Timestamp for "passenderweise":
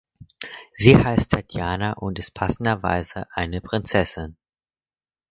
2.33-3.27